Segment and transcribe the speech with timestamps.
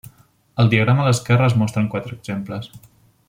[0.63, 2.73] El diagrama de l'esquerra es mostren quatre exemples.